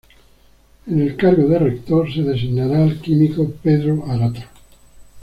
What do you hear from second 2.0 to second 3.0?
se designará al